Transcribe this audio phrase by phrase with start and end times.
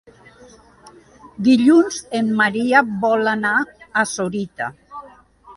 [1.49, 3.55] Dilluns en Maria vol anar
[4.03, 4.73] a Sorita.